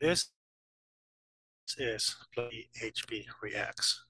[0.00, 0.30] This
[1.76, 4.04] is Play HP Reacts.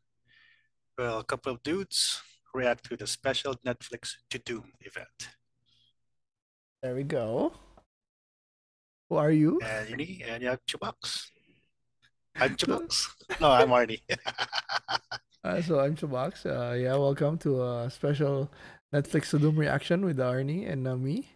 [0.99, 2.21] Well, a couple of dudes
[2.53, 5.33] react to the special Netflix Tudum event.
[6.83, 7.54] There we go.
[9.08, 9.61] Who are you?
[9.65, 11.29] And Ernie, and you have Chubox.
[12.37, 13.08] I'm Chubox.
[13.40, 14.02] no, I'm Arnie.
[15.44, 16.45] Uh, so I'm Chubox.
[16.45, 18.51] Uh, yeah, welcome to a special
[18.93, 21.30] Netflix Tudum reaction with Arnie and uh, me.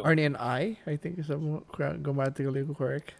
[0.00, 1.38] Arnie and I, I think is a
[1.72, 3.14] grammatically correct.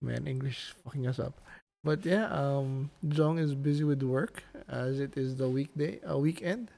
[0.00, 1.40] Man, English fucking us up.
[1.84, 6.70] But yeah, um, Jong is busy with work as it is the weekday, a weekend.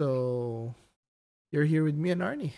[0.00, 0.74] So
[1.52, 2.52] you're here with me and Arnie.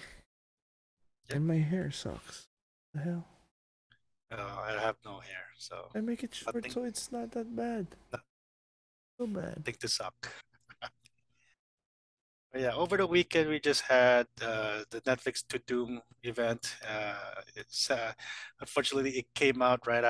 [1.29, 1.37] Yep.
[1.37, 2.47] And my hair sucks.
[2.95, 3.27] The hell?
[4.31, 6.71] Uh, I have no hair, so I make it short Nothing.
[6.73, 7.87] so it's not that bad.
[8.13, 8.19] No.
[9.19, 9.65] So bad.
[9.65, 10.33] think to suck.
[12.57, 16.77] Yeah, over the weekend we just had uh, the Netflix Tudum event.
[16.89, 18.13] Uh, it's uh,
[18.61, 20.05] unfortunately it came out right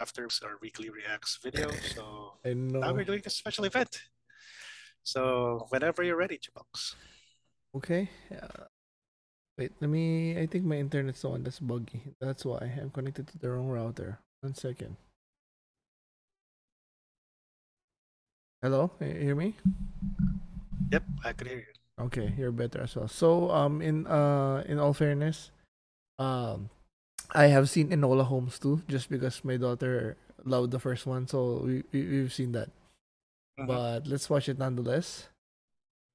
[0.00, 4.02] after our weekly reacts video, so now we're doing a special event.
[5.04, 6.96] So whenever you're ready, Chubox.
[7.76, 8.10] Okay.
[8.32, 8.66] Uh,
[9.56, 10.36] wait, let me.
[10.36, 12.02] I think my internet's the one that's buggy.
[12.20, 14.18] That's why I'm connected to the wrong router.
[14.40, 14.96] One second.
[18.60, 19.54] Hello, you hear me?
[20.90, 22.04] Yep, I could hear you.
[22.04, 23.08] Okay, you're better as well.
[23.08, 25.50] So, um, in uh, in all fairness,
[26.18, 26.68] um,
[27.34, 31.62] I have seen Enola Holmes too, just because my daughter loved the first one, so
[31.64, 32.68] we, we we've seen that.
[33.58, 33.66] Mhm.
[33.66, 35.28] But let's watch it nonetheless.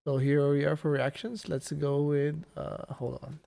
[0.06, 1.50] So here we are for reactions.
[1.50, 3.40] Let's go with uh, hold on.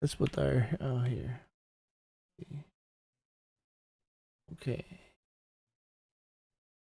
[0.00, 1.40] Let's put our uh here.
[4.52, 4.84] Okay.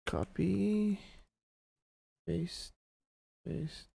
[0.06, 1.00] Copy.
[2.28, 2.72] Paste.
[3.46, 3.88] Paste.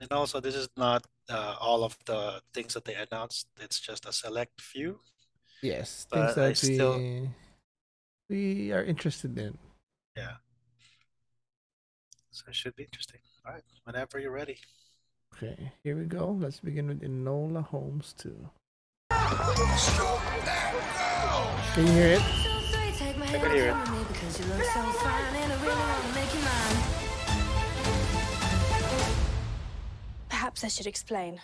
[0.00, 3.48] And also, this is not uh, all of the things that they announced.
[3.58, 5.00] It's just a select few.
[5.62, 7.30] Yes, things I that still- we
[8.28, 9.56] we are interested in.
[10.16, 10.36] Yeah.
[12.36, 13.20] So it should be interesting.
[13.46, 14.58] All right, whenever you're ready.
[15.34, 16.36] Okay, here we go.
[16.38, 18.50] Let's begin with Enola Holmes 2.
[21.72, 22.20] Can you hear it?
[22.20, 23.76] I can hear it.
[30.28, 31.40] Perhaps I should explain.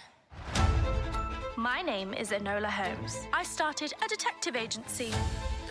[1.56, 3.26] My name is Enola Holmes.
[3.32, 5.14] I started a detective agency.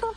[0.02, 0.16] Oh,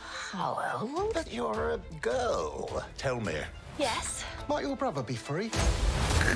[0.91, 2.83] well, but you're a girl.
[2.97, 3.35] Tell me,
[3.77, 5.51] Yes, might your brother be free?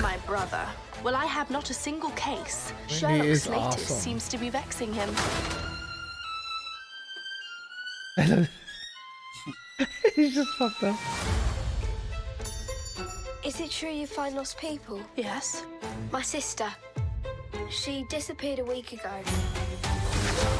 [0.00, 0.66] my brother.
[1.02, 2.72] Well, I have not a single case.
[2.86, 3.96] He Sherlock's is latest awesome.
[3.96, 5.08] seems to be vexing him.
[10.14, 10.96] He's just fucked up.
[13.44, 15.00] Is it true you find lost people?
[15.16, 15.64] Yes.
[16.12, 16.68] My sister.
[17.70, 19.10] She disappeared a week ago.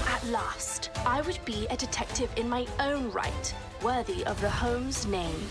[0.09, 5.07] At last, I would be a detective in my own right, worthy of the Holmes
[5.07, 5.49] name.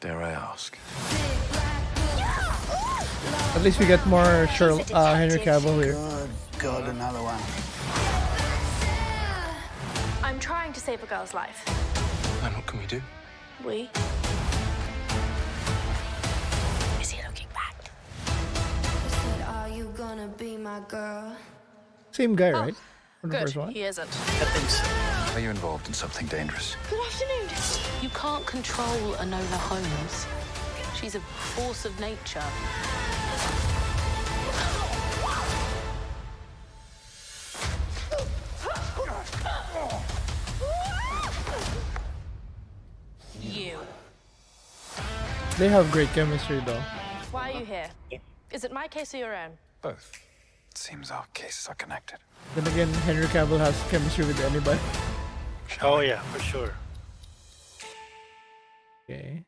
[0.00, 0.76] Dare I ask?
[3.54, 5.94] At least we get more Sherlock, uh, Henry Cavill here.
[5.94, 7.40] Good God, another one.
[10.24, 11.62] I'm trying to save a girl's life.
[12.42, 13.00] And what can we do?
[13.64, 13.88] We.
[17.00, 17.76] Is he looking back?
[18.26, 21.36] Said, Are you gonna be my girl?
[22.10, 22.74] Same guy, right?
[23.20, 23.42] From the Good.
[23.42, 23.72] first one.
[23.72, 24.08] He isn't.
[24.08, 25.03] I think so.
[25.34, 26.76] Are you involved in something dangerous?
[26.88, 27.48] Good afternoon.
[28.00, 30.26] You can't control Enola Holmes.
[30.94, 32.40] She's a force of nature.
[43.42, 43.78] You.
[45.58, 46.80] They have great chemistry though.
[47.32, 47.90] Why are you here?
[48.52, 49.58] Is it my case or your own?
[49.82, 50.12] Both.
[50.70, 52.18] It seems our cases are connected.
[52.54, 54.78] Then again, Henry Cavill has chemistry with anybody.
[55.82, 56.74] Oh yeah, for sure.
[59.04, 59.44] Okay.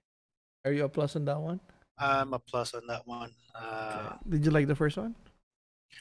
[0.64, 1.60] Are you a plus on that one?
[1.98, 3.30] I'm a plus on that one.
[3.54, 5.14] Uh, Did you like the first one?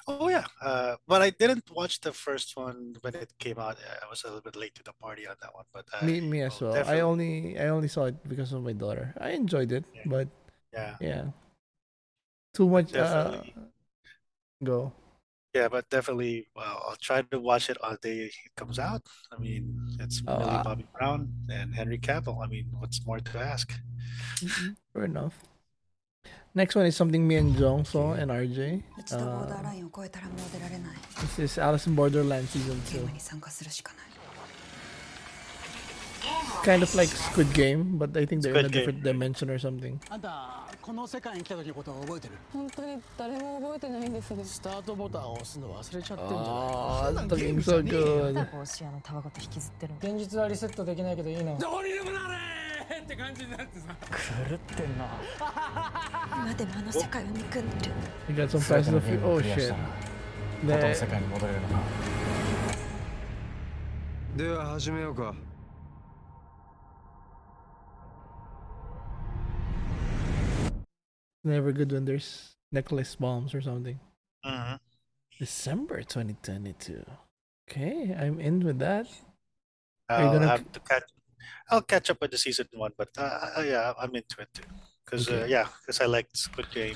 [0.08, 3.78] oh yeah, uh, but I didn't watch the first one when it came out.
[3.80, 6.22] I was a little bit late to the party on that one, but uh, me,
[6.22, 6.84] me as oh, well.
[6.88, 9.14] I only, I only saw it because of my daughter.
[9.20, 10.02] I enjoyed it, Yeah.
[10.06, 10.28] but
[10.74, 11.24] yeah, yeah,
[12.54, 12.94] too much.
[12.94, 13.56] Uh, definitely.
[14.64, 14.94] go.
[15.56, 19.02] Yeah, but definitely, well, I'll try to watch it on the day it comes out.
[19.32, 19.72] I mean,
[20.02, 22.44] it's oh, uh, Bobby Brown and Henry Cavill.
[22.44, 23.72] I mean, what's more to ask?
[24.92, 25.40] Fair enough.
[26.54, 28.84] Next one is something me and Jong saw and RJ.
[29.14, 29.48] Uh,
[31.22, 33.08] this is Alice in Borderland season two.
[36.64, 40.00] Kind of like Squid Game, but I think they're in a different dimension or something.
[40.10, 42.34] あんたこの世界に来た時のことを覚えてる？
[42.52, 48.52] 本当に誰も覚えてないんですねスタートボタンを押すの忘れちゃってんじゃない Oh, it's looking so good.
[48.52, 50.00] こう視野のタバコと引きずってるの。
[50.16, 51.58] 現実はリセットできないけどいいの。
[51.60, 52.28] どうにでもな
[52.90, 53.96] れって感じになってさ。
[54.50, 55.06] 狂ってんな。
[56.44, 57.92] 今でもあの世界を憎んでる。
[58.30, 59.24] We got some Fast the Furious.
[59.24, 59.76] Oh shit.
[60.64, 61.74] 元の The- 世界に戻れるのか。
[64.36, 65.34] では始めようか
[71.46, 74.00] never good when there's necklace bombs or something.
[74.46, 74.80] Mhm.
[75.40, 77.04] December 2022.
[77.70, 79.08] Okay, I'm in with that.
[80.10, 81.04] I'll gonna have to catch.
[81.70, 84.64] I'll catch up with the season one, but uh, uh, yeah, I'm into it too.
[85.06, 86.96] Cause uh, yeah, cause I liked Squid Game.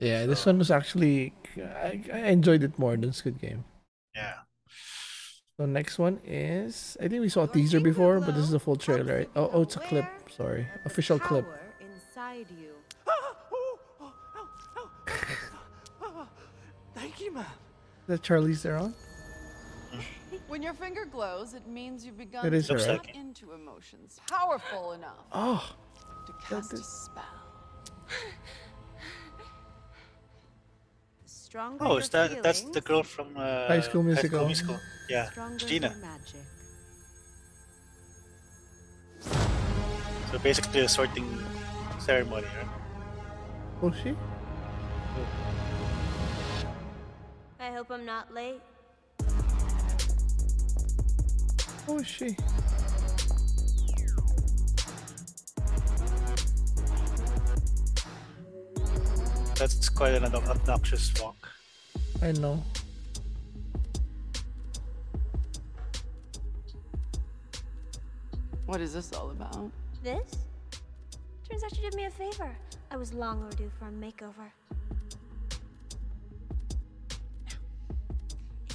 [0.00, 3.64] Yeah, this one was actually I, I enjoyed it more than Squid Game.
[4.14, 4.34] Yeah.
[5.56, 8.60] So next one is I think we saw a teaser before, but this is a
[8.60, 9.18] full trailer.
[9.18, 9.30] Right?
[9.34, 10.06] Oh, oh, it's a clip.
[10.30, 11.46] Sorry, official clip.
[11.80, 12.77] inside you.
[16.98, 17.44] Thank you, man.
[17.44, 18.94] Is that Charlie's there on.
[20.48, 23.02] When your finger glows, it means you've begun That is to her, right?
[23.04, 25.74] tap into emotions powerful enough Oh,
[26.26, 27.24] to cast a is- spell.
[31.24, 34.44] Stronger Oh, your is that that's the feelings, girl from uh, High School Musical.
[34.46, 34.78] Musical.
[35.08, 35.88] Yeah, stronger Gina.
[35.88, 36.44] your magic.
[40.30, 41.26] So basically a sorting
[41.98, 42.68] ceremony, right?
[43.82, 44.14] oh she?
[48.08, 48.62] Not late.
[51.86, 52.34] Oh she?
[59.56, 61.50] That's quite an obnoxious walk.
[62.22, 62.64] I know.
[68.64, 69.70] What is this all about?
[70.02, 70.30] This?
[71.46, 72.56] Turns out you did me a favor.
[72.90, 74.50] I was long overdue for a makeover.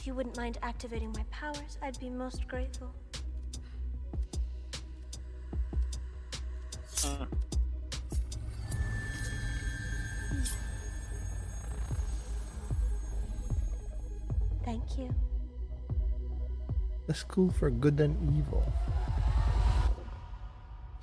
[0.04, 2.94] If you wouldn't mind activating my powers, I'd be most grateful.
[7.06, 7.26] Uh,
[14.66, 15.10] Thank you.
[17.08, 18.74] The school for good and evil.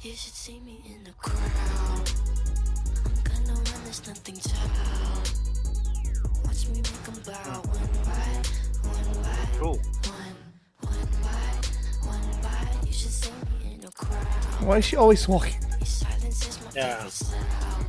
[0.02, 2.10] You should see me in the crowd.
[3.32, 5.32] I'm gonna run, there's nothing to out.
[6.44, 8.59] Watch me make 'em bow one by one by
[9.60, 9.76] cool.
[9.76, 10.36] one,
[10.80, 12.86] one by one by.
[12.86, 13.30] You should see
[13.62, 14.26] me in the crowd.
[14.66, 15.54] Why is she always walking?
[15.78, 16.94] Your silence is my Yeah.
[16.96, 17.86] favorite sound.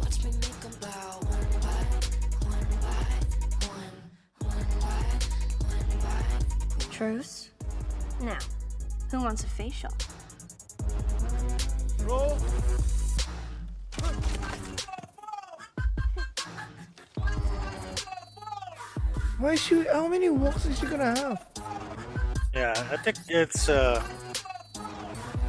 [0.00, 1.82] Watch me make 'em bow one by
[2.50, 3.02] one by
[3.68, 3.96] one,
[4.50, 5.00] one by
[5.66, 6.84] one by.
[6.90, 7.50] Truce?
[8.20, 8.38] Now,
[9.10, 9.90] who wants a facial?
[19.42, 19.82] Why is she?
[19.90, 21.42] How many walks is she gonna have?
[22.54, 23.98] Yeah, I think it's uh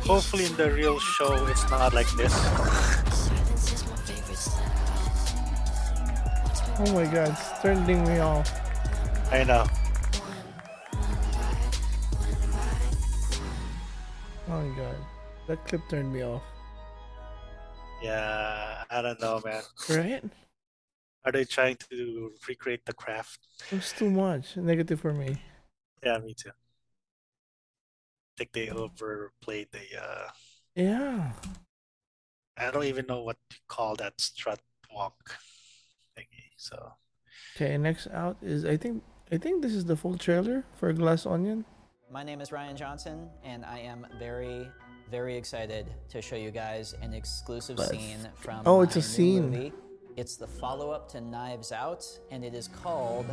[0.02, 2.34] hopefully in the real show it's not like this.
[2.34, 4.66] Silence is my favorite sound.
[6.82, 8.50] Oh my god, it's turning me off.
[9.30, 9.70] I know.
[14.50, 14.98] Oh my god,
[15.46, 16.42] that clip turned me off.
[18.02, 19.62] Yeah, I don't know, man.
[19.88, 20.26] Right?
[21.26, 23.40] Are they trying to recreate the craft?
[23.72, 24.58] It was too much.
[24.58, 25.42] Negative for me.
[26.04, 26.50] Yeah, me too.
[26.50, 30.28] I think they overplayed the uh
[30.76, 31.32] Yeah.
[32.58, 34.60] I don't even know what to call that strut
[34.94, 35.38] walk
[36.18, 36.52] thingy.
[36.58, 36.94] So
[37.56, 41.26] Okay, next out is I think I think this is the full trailer for Glass
[41.26, 41.66] Onion.
[42.12, 44.70] My name is Rian Johnson, and I am very,
[45.10, 49.04] very excited to show you guys an exclusive Let's- scene from Oh, it's a new
[49.04, 49.50] scene.
[49.50, 49.74] movie.
[50.16, 53.26] It's the follow-up to Knives Out, and it is called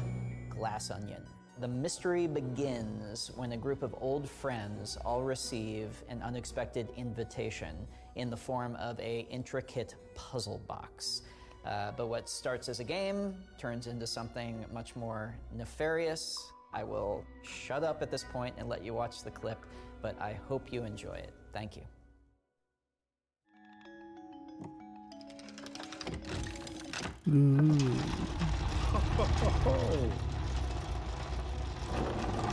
[0.48, 1.22] Glass Onion.
[1.60, 8.30] The mystery begins when a group of old friends all receive an unexpected invitation in
[8.30, 11.20] the form of a intricate puzzle box.
[11.66, 16.50] Uh, but what starts as a game turns into something much more nefarious.
[16.72, 19.58] I will shut up at this point and let you watch the clip,
[20.00, 21.34] but I hope you enjoy it.
[21.52, 21.82] Thank you.
[27.28, 27.78] Ooh.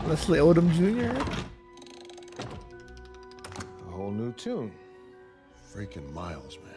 [0.08, 1.14] Leslie Odom Jr.
[3.88, 4.72] A whole new tune.
[5.74, 6.74] Freaking Miles, man.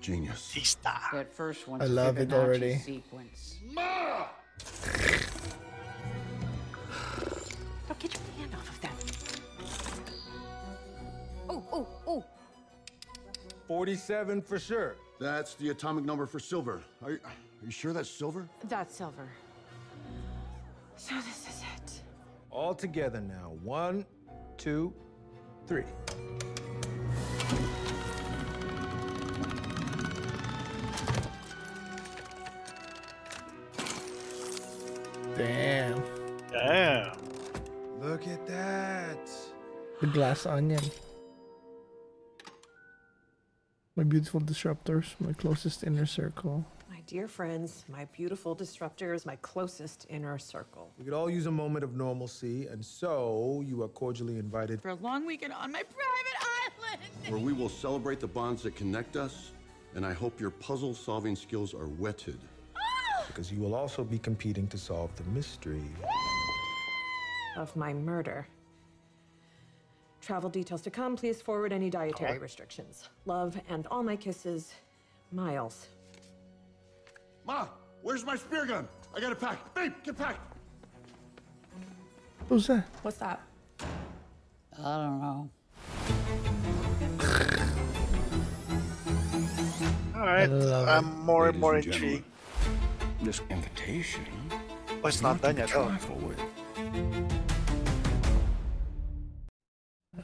[0.00, 0.52] Genius.
[0.52, 0.92] Tista.
[1.12, 2.76] That first one's I a love it already.
[2.76, 3.56] Sequence.
[3.72, 3.82] Ma!
[7.88, 8.92] Now get your hand off of that.
[11.48, 12.24] Oh, oh, oh.
[13.66, 14.96] 47 for sure.
[15.18, 16.82] That's the atomic number for silver.
[17.02, 18.48] Are you, are you sure that's silver?
[18.68, 19.28] That's silver.
[20.96, 22.00] So this is it.
[22.50, 23.52] All together now.
[23.62, 24.04] One,
[24.58, 24.92] two,
[25.66, 25.84] three.
[35.36, 36.02] Damn.
[36.50, 37.12] Damn.
[38.00, 39.30] Look at that.
[40.00, 40.80] The glass onion.
[43.98, 46.66] My beautiful disruptors, my closest inner circle.
[46.90, 50.92] My dear friends, my beautiful disruptors, my closest inner circle.
[50.98, 54.82] We could all use a moment of normalcy, and so you are cordially invited.
[54.82, 57.32] For a long weekend on my private island.
[57.32, 59.52] Where we will celebrate the bonds that connect us,
[59.94, 62.38] and I hope your puzzle solving skills are whetted.
[62.76, 63.24] Ah!
[63.28, 65.80] Because you will also be competing to solve the mystery.
[67.56, 68.46] Of my murder.
[70.26, 71.14] Travel details to come.
[71.14, 73.08] Please forward any dietary restrictions.
[73.26, 74.72] Love and all my kisses,
[75.30, 75.86] Miles.
[77.46, 77.68] Ma,
[78.02, 78.88] where's my spear gun?
[79.14, 79.72] I got it packed.
[79.72, 80.40] Babe, get packed.
[82.48, 82.88] Who's that?
[83.02, 83.40] What's that?
[83.80, 85.48] I don't know.
[90.16, 90.50] All right.
[90.50, 92.24] I'm more and more intrigued.
[93.22, 94.26] This invitation.
[95.04, 95.70] Oh, it's not done yet.
[95.76, 95.96] Oh.
[96.20, 96.40] With.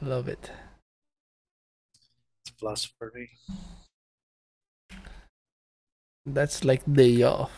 [0.03, 0.51] Love it.
[2.41, 3.29] It's plus for me.
[6.25, 7.51] That's like day off.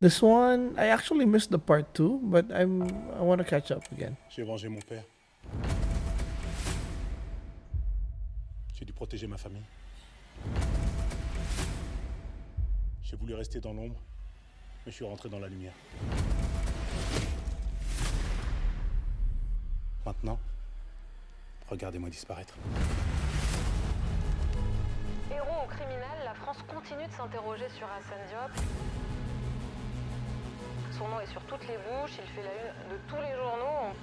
[0.00, 2.82] This one, I actually missed the part two, but I'm
[3.14, 4.16] I want to catch up again.
[4.28, 5.04] J'ai vengé mon père.
[8.74, 9.62] J'ai dû protéger ma famille.
[13.02, 13.94] J'ai voulu rester dans l'ombre,
[14.84, 15.74] mais je suis rentré dans la lumière.
[20.04, 20.38] Maintenant,
[21.72, 22.54] regardez-moi disparaître.
[25.30, 28.64] Héros ou criminel, la France continue de s'interroger sur Hassan Diop.
[30.98, 33.94] Son nom est sur toutes les bouches, il fait la une de tous les journaux.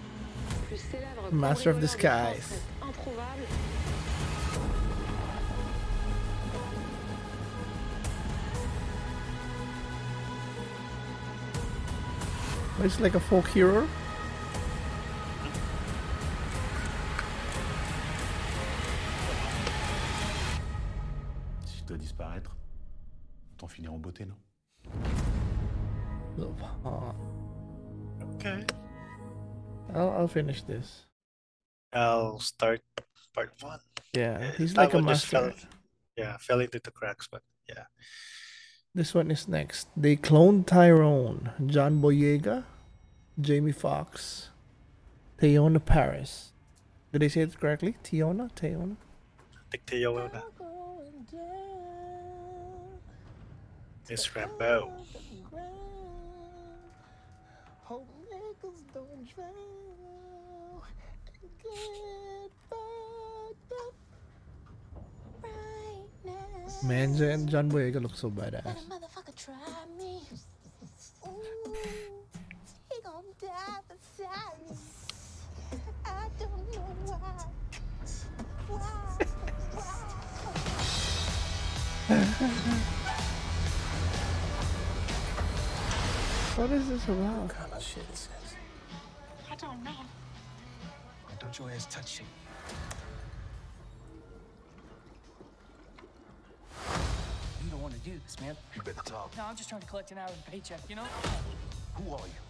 [0.49, 1.79] Le plus célèbre Master of.
[1.79, 3.45] France reste introuvable.
[12.83, 13.85] It's like a folk hero.
[21.89, 22.55] Si je dois disparaître,
[23.57, 24.35] t'en finir en beauté, non
[26.37, 27.13] Uh,
[28.35, 28.63] Okay.
[29.95, 31.07] I'll I'll finish this.
[31.91, 32.81] I'll start
[33.33, 33.79] part one.
[34.13, 35.29] Yeah, he's That like a one master.
[35.29, 35.51] Fell,
[36.15, 37.85] yeah, fell into the cracks, but yeah.
[38.93, 39.87] This one is next.
[39.97, 42.65] They cloned Tyrone, John Boyega,
[43.41, 44.49] Jamie Foxx,
[45.41, 46.53] Teyonah Parris.
[47.11, 47.95] Did I say it correctly?
[48.03, 48.51] Teyonah?
[48.53, 48.97] Teyonah?
[49.71, 50.43] Take Teyonah.
[54.09, 54.91] Miss Rambo.
[66.83, 68.77] Man, John John Boyega looks so badass.
[86.59, 87.39] What is this about?
[87.39, 88.55] What kind of shit is this?
[89.49, 89.91] I don't know.
[89.95, 92.25] Why Don't your ass touch it.
[97.63, 98.57] You don't want to do this, man.
[98.75, 99.31] You better talk.
[99.37, 101.07] No, I'm just trying to collect an hourly paycheck, you know?
[101.95, 102.41] Who are you?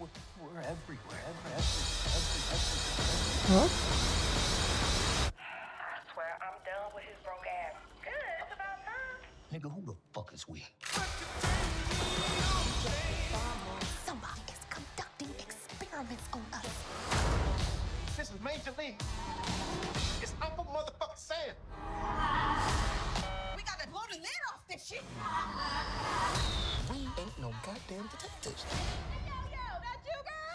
[0.00, 0.08] We're,
[0.40, 1.84] we're everywhere, every, every,
[2.16, 2.80] every, every.
[3.44, 3.68] Huh?
[5.36, 7.76] I swear I'm done with his broke ass.
[8.02, 9.20] Good, it's about time.
[9.52, 10.64] Nigga, who the fuck is we?
[14.06, 16.66] Somebody is conducting experiments on us.
[18.16, 19.00] This is Major League.
[20.22, 21.54] It's Uncle Motherfucker Sam.
[23.54, 25.02] We gotta blow the lid off this shit.
[26.90, 28.64] We ain't no goddamn detectives.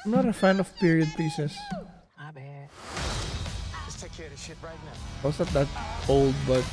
[0.03, 1.55] I'm not a fan of period pieces.
[2.17, 2.69] My bad.
[3.83, 4.97] Let's take care of this shit right now.
[5.23, 5.67] I was not that
[6.09, 6.63] old, but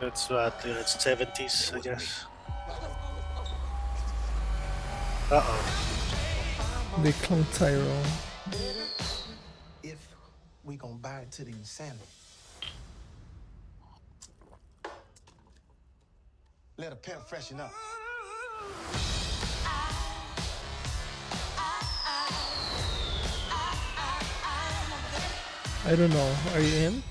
[0.00, 2.24] That's what uh, it's 70s, I guess.
[5.30, 7.00] Uh oh.
[7.02, 8.06] they cloned Tyrone.
[9.82, 9.98] If
[10.64, 12.00] we gonna buy it to the insanity.
[16.78, 17.70] Let a pimp freshen up.
[25.84, 26.36] I don't know.
[26.54, 27.02] Are you in?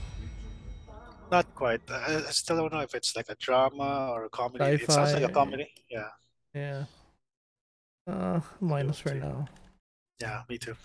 [1.31, 1.81] Not quite.
[1.89, 4.65] I I still don't know if it's like a drama or a comedy.
[4.83, 5.67] It sounds like a comedy.
[5.89, 6.09] Yeah.
[6.53, 6.83] Yeah.
[8.07, 9.47] Uh, minus for now.
[10.19, 10.75] Yeah, me too.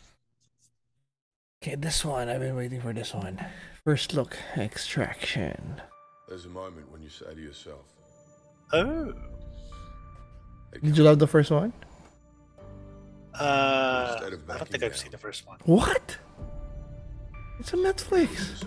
[1.63, 2.29] Okay, this one.
[2.29, 3.41] I've been waiting for this one.
[3.85, 5.81] First look, extraction.
[6.29, 7.85] There's a moment when you say to yourself,
[8.73, 9.13] Oh.
[10.83, 11.73] Did you love the first one?
[13.39, 14.99] Uh, I don't backing think I've down.
[14.99, 15.59] seen the first one.
[15.65, 16.19] What?
[17.59, 18.63] It's on Netflix.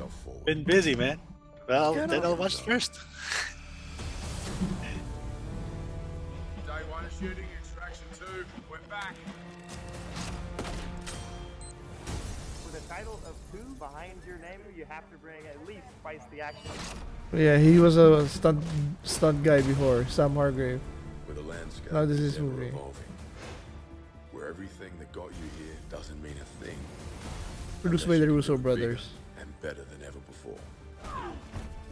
[0.46, 1.20] Been busy, man.
[1.68, 2.26] Well, Get then on.
[2.26, 2.94] I'll watch first.
[6.66, 8.46] Day one shooting, extraction two.
[8.72, 9.16] We're back.
[12.66, 16.22] With a title of two behind your name, you have to bring at least twice
[16.32, 16.72] the action.
[17.34, 18.64] Yeah, he was a stunt
[19.04, 20.80] stunt guy before, Sam Hargrave.
[21.28, 22.68] with a landscape Now this is ever movie.
[22.68, 23.04] evolving,
[24.32, 26.78] where everything that got you here doesn't mean a thing,
[27.82, 29.10] Produced by the Russo brothers.
[29.40, 30.58] and better than ever before.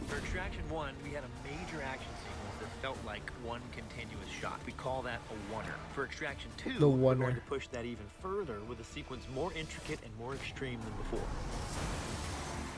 [0.06, 4.60] For Extraction 1, we had a major action sequence that felt like one continuous shot.
[4.64, 5.74] We call that a oner.
[5.94, 9.52] For Extraction 2, The we're going to push that even further with a sequence more
[9.54, 11.26] intricate and more extreme than before.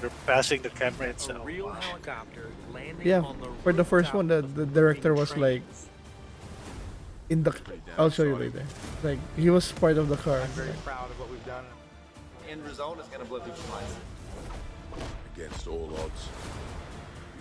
[0.01, 1.45] They're passing the camera A itself.
[1.45, 5.41] real helicopter landing Yeah, on the for the first one, the, the director was train.
[5.43, 5.63] like
[7.29, 7.53] in the.
[7.99, 8.63] I'll show you later.
[9.03, 10.41] Like he was part of the car.
[10.41, 11.65] I'm very proud of what we've done.
[12.49, 13.93] End result is gonna blow people's minds.
[15.37, 16.88] Against all odds, you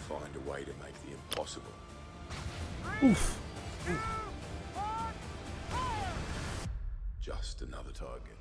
[0.07, 1.73] find a way to make the impossible.
[3.03, 3.39] Oof.
[7.19, 8.37] Just another target.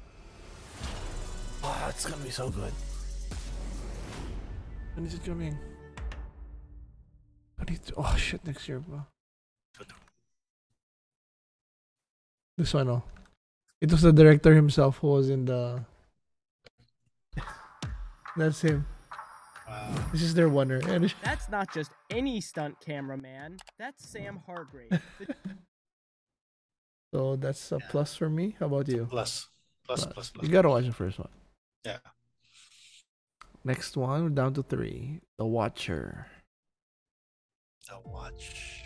[1.64, 2.72] Oh, it's gonna be so good.
[4.94, 5.58] When is it coming?
[7.96, 9.02] Oh shit, next year, bro.
[12.56, 13.02] This one, oh.
[13.80, 15.84] It was the director himself who was in the.
[18.36, 18.86] That's him.
[20.12, 20.80] This is their wonder.
[21.24, 23.56] That's not just any stunt cameraman.
[23.78, 24.90] That's Sam Hargrave.
[24.90, 25.34] The
[27.14, 28.56] so that's a plus for me.
[28.60, 29.06] How about you?
[29.10, 29.48] Plus.
[29.86, 30.46] Plus, plus, plus.
[30.46, 31.28] You gotta watch the first one.
[31.84, 31.98] Yeah.
[33.64, 35.20] Next one, we're down to three.
[35.38, 36.26] The Watcher.
[37.88, 38.82] The Watch.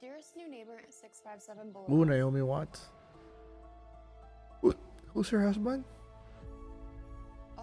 [0.00, 1.92] Dearest new neighbor at 657 Boulevard.
[1.98, 2.86] Ooh, Naomi Watts.
[4.60, 4.74] Who-
[5.14, 5.84] Who's her husband?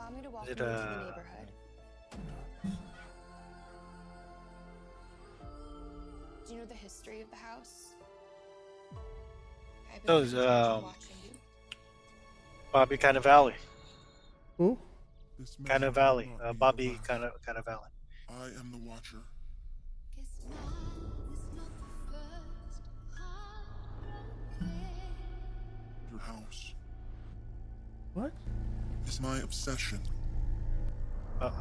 [0.01, 1.47] Allow me to welcome it, you to uh, the neighborhood.
[6.47, 7.93] Do you know the history of the house?
[9.93, 11.31] I've been Those, looking forward to um, watching you.
[12.73, 13.53] Bobby Cannavale.
[14.57, 14.77] Who?
[15.65, 16.29] Cannavale.
[16.43, 17.85] Uh, Bobby Canna- Cannavale.
[18.27, 19.17] I am the Watcher.
[26.11, 26.73] Your house
[28.13, 28.31] What?
[29.12, 30.00] Is my obsession.
[31.41, 31.52] Uh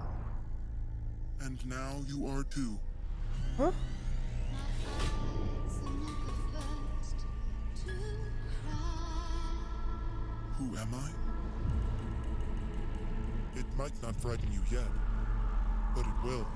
[1.41, 2.79] And now you are too.
[3.57, 3.73] Huh?
[10.59, 11.09] Who am I?
[13.59, 14.93] It might not frighten you yet,
[15.95, 16.47] but it will.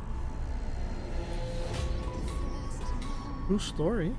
[3.48, 4.12] True story.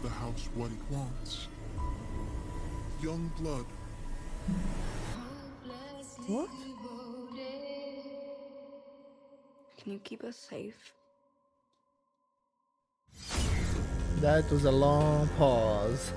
[0.00, 1.48] Give the house what it wants.
[3.02, 3.64] Young blood.
[6.26, 6.48] What?
[9.82, 10.92] Can you keep us safe?
[14.20, 16.12] That was a long pause.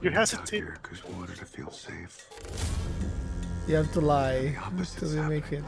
[0.00, 0.64] You hesitate.
[0.82, 2.28] Because we wanted to feel safe.
[3.66, 5.64] You have to lie The opposite's till you make it.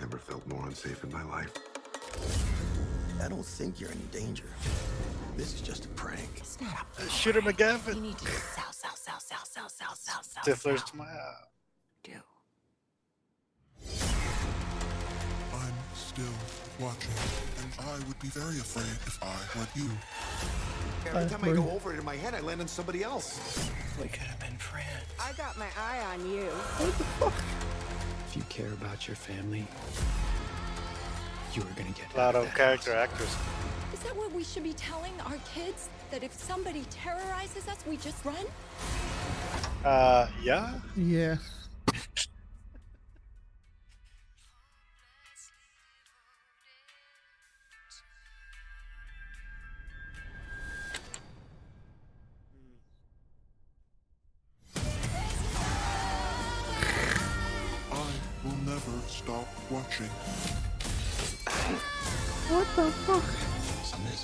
[0.00, 1.52] Never felt more unsafe in my life.
[3.22, 4.48] I don't think you're in danger.
[5.36, 6.42] This is just a prank.
[6.62, 7.96] Uh, Shooter McGavin.
[7.96, 10.42] You need to sell, sell, sell, sell, sell, sell, sell, sell.
[10.44, 11.34] Stifler's to my uh,
[15.54, 16.24] I'm still
[16.80, 17.10] watching,
[17.60, 19.90] and I would be very afraid if I were you.
[21.06, 23.70] Every time I go over it in my head, I land on somebody else.
[24.00, 24.88] We could have been friends.
[25.20, 26.44] I got my eye on you.
[26.44, 27.32] What the fuck?
[28.28, 29.66] If you care about your family,
[31.54, 33.34] you are gonna get a lot of character actors.
[34.02, 35.88] Is that what we should be telling our kids?
[36.10, 38.34] That if somebody terrorizes us, we just run?
[39.84, 40.74] Uh, yeah.
[40.96, 41.36] Yeah.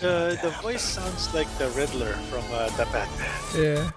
[0.00, 3.34] The the voice sounds like the Riddler from uh, the Batman.
[3.56, 3.90] Yeah.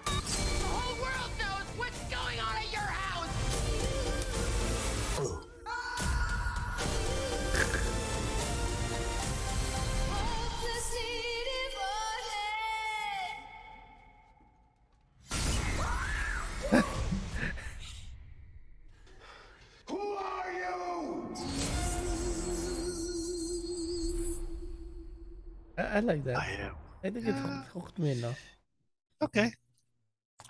[25.82, 26.38] I, I like that.
[26.38, 26.76] I am.
[27.04, 28.40] I think it hooked, hooked me enough.
[29.22, 29.52] Okay.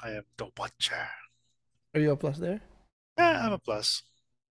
[0.01, 1.07] I am the Watcher.
[1.93, 2.61] Are you a plus there?
[3.17, 4.03] Yeah, I'm a plus.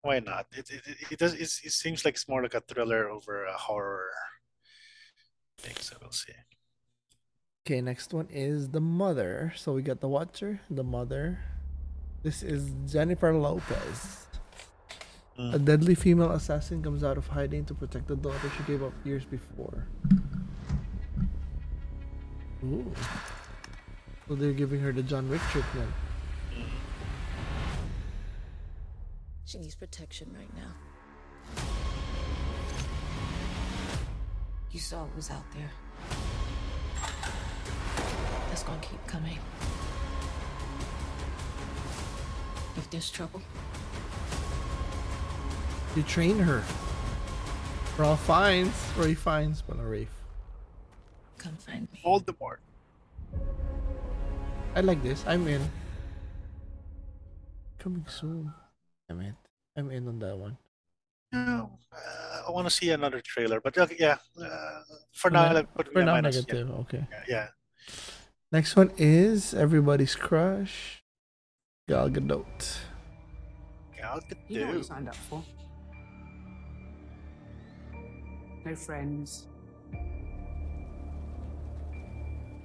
[0.02, 0.46] Why not?
[0.52, 1.34] It it, it, does.
[1.34, 4.10] It, it seems like it's more like a thriller over a horror
[5.58, 5.76] thing.
[5.80, 6.32] So we'll see.
[7.66, 9.52] Okay, next one is the mother.
[9.56, 11.38] So we got the watcher, the mother.
[12.22, 14.26] This is Jennifer Lopez.
[15.38, 15.64] A mm.
[15.64, 19.24] deadly female assassin comes out of hiding to protect the daughter she gave up years
[19.24, 19.86] before.
[22.64, 22.92] Ooh.
[24.28, 25.90] So they're giving her the John Wick treatment.
[29.44, 31.64] She needs protection right now.
[34.70, 35.70] You saw what was out there.
[38.48, 39.38] That's gonna keep coming.
[42.76, 43.42] If there's trouble,
[45.96, 46.62] You train her.
[47.98, 48.72] Ralph Fiennes.
[48.96, 50.19] Ray Fiennes, but not Rafe.
[51.40, 51.98] Come find me.
[52.04, 52.60] Voldemort.
[54.76, 55.24] I like this.
[55.26, 55.64] I'm in.
[57.78, 58.52] Coming soon.
[59.08, 59.34] Damn it.
[59.76, 60.56] I'm in on that one.
[61.32, 64.18] Yeah, uh, I want to see another trailer, but okay, yeah.
[64.36, 66.42] Uh, for For now, now- like, put for yeah, now, minus, yeah.
[66.42, 66.70] negative.
[66.84, 67.02] Okay.
[67.10, 67.48] Yeah, yeah.
[68.52, 71.02] Next one is everybody's crush,
[71.88, 72.78] Gal Gadot.
[73.96, 75.42] Gal You know what you signed up for.
[78.66, 79.46] No friends.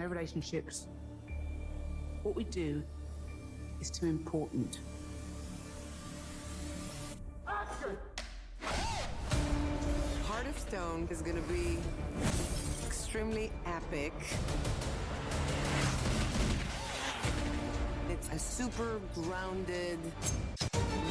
[0.05, 0.87] No relationships.
[2.21, 2.83] What we do
[3.81, 4.77] is too important.
[7.47, 7.97] Heart
[10.47, 11.79] of Stone is going to be
[12.85, 14.13] extremely epic.
[18.11, 19.97] It's a super grounded,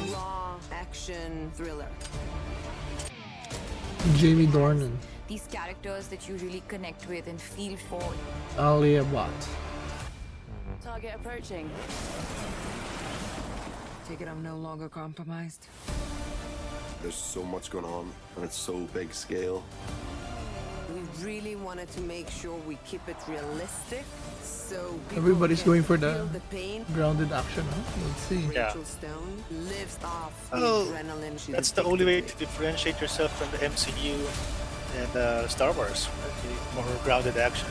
[0.07, 1.89] raw action thriller.
[4.15, 4.95] Jamie Dornan,
[5.27, 8.03] These characters that you really connect with and feel for.
[8.59, 9.31] Alia what?
[10.83, 11.69] Target approaching.
[14.07, 15.65] Take it I'm no longer compromised.
[17.01, 19.63] There's so much going on, and it's so big scale.
[20.93, 24.05] We really wanted to make sure we keep it realistic,
[24.43, 26.85] so Everybody's can going for the the pain.
[26.93, 28.07] grounded action, huh?
[28.07, 28.41] Let's see.
[28.53, 28.67] Yeah.
[28.67, 31.39] Rachel Stone lives off the Oh, adrenaline.
[31.39, 34.15] She's that's the only way to to differentiate yourself from the MCU
[34.95, 36.07] and uh, Star Wars.
[36.43, 37.67] The More grounded action.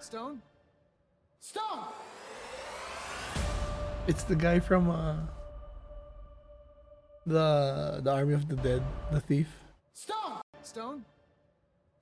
[0.00, 0.42] Stone?
[1.40, 1.86] Stone!
[4.06, 5.16] It's the guy from uh,
[7.26, 9.48] the the Army of the Dead, the thief.
[9.94, 10.40] Stone!
[10.62, 11.04] Stone?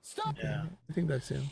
[0.01, 0.35] Stone!
[0.43, 0.63] Yeah.
[0.89, 1.43] I think that's him.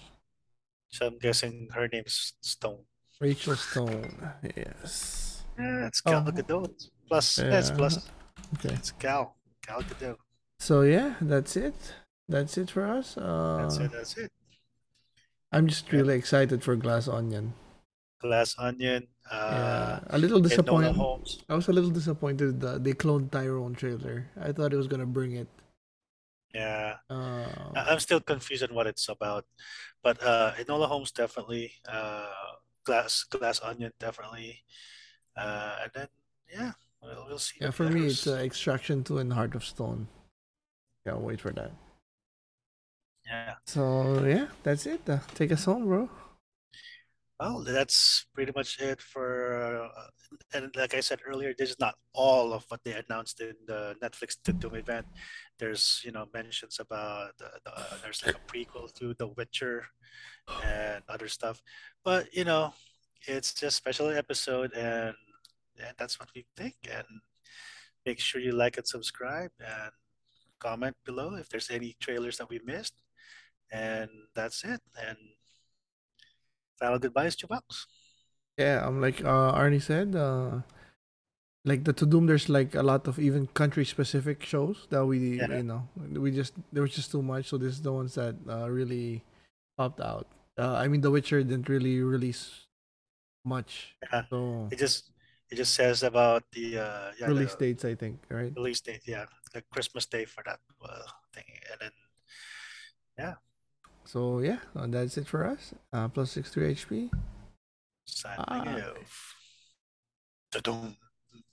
[0.90, 2.82] So I'm guessing her name's Stone.
[3.22, 4.32] Rachel Stone.
[4.56, 5.44] Yes.
[5.60, 6.32] Yeah, it's Gal Oh.
[6.32, 6.72] Gadot.
[7.08, 7.60] Plus, yeah.
[7.60, 8.10] it's plus.
[8.56, 8.74] Okay.
[8.74, 9.36] It's Gal.
[9.66, 10.16] Gal Gadot.
[10.58, 11.76] So yeah, that's it.
[12.30, 13.18] That's it for us.
[13.18, 13.92] Uh, That's it.
[13.92, 14.32] That's it.
[15.52, 17.54] I'm just really excited for Glass Onion.
[18.22, 19.08] Glass Onion.
[19.30, 20.96] Uh, yeah, a little disappointed.
[21.50, 24.30] I was a little disappointed that they cloned Tyrone trailer.
[24.40, 25.48] I thought it was gonna bring it.
[26.54, 26.98] Yeah.
[27.10, 29.46] Uh, I'm still confused on what it's about,
[30.04, 32.30] but uh, Enola Holmes definitely, uh,
[32.84, 34.62] Glass Glass Onion definitely,
[35.38, 36.08] uh, and then
[36.52, 37.58] yeah, we'll, we'll see.
[37.62, 40.08] yeah, for me it's uh, Extraction Two and Heart of Stone.
[41.06, 41.72] Yeah, wait for that.
[43.30, 43.54] Yeah.
[43.66, 45.08] So yeah, that's it.
[45.08, 46.10] Uh, take us home, bro.
[47.40, 49.56] Well, that's pretty much it for.
[49.56, 50.08] Uh,
[50.54, 53.96] and like I said earlier, this is not all of what they announced in the
[54.04, 55.06] Netflix Tudum event.
[55.58, 57.72] There's you know mentions about the, the,
[58.04, 59.86] there's like a prequel to The Witcher
[60.66, 61.62] and other stuff,
[62.04, 62.74] but you know
[63.28, 65.14] it's just special episode and
[65.78, 66.76] and that's what we think.
[66.92, 67.06] And
[68.06, 69.92] make sure you like and subscribe and
[70.60, 72.96] comment below if there's any trailers that we missed.
[73.72, 74.82] And that's it.
[74.98, 75.18] And
[76.80, 77.86] final goodbyes, Chubax.
[78.58, 80.16] Yeah, I'm like uh, Arnie said.
[80.16, 80.62] Uh,
[81.66, 85.58] like the Tudum, there's like a lot of even country specific shows that we Yeah.
[85.58, 87.48] you know we just there was just too much.
[87.48, 89.24] So this is the ones that uh, really
[89.78, 90.28] popped out.
[90.58, 92.68] Uh, I mean, The Witcher didn't really release
[93.46, 93.96] much.
[94.12, 94.24] Yeah.
[94.30, 95.12] So It just
[95.50, 98.54] it just says about the uh yeah, release the dates, I think, right?
[98.56, 99.26] release date, yeah.
[99.54, 101.96] the Christmas Day for that uh, thing, and then
[103.18, 103.36] yeah.
[104.10, 105.74] So yeah, uh, that's it for us.
[105.94, 107.12] Uh, plus six three HP.
[108.06, 108.98] Signing Ah.
[108.98, 109.36] off.
[110.52, 110.98] Ta-dum.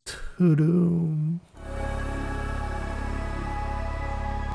[0.07, 1.41] Toodum.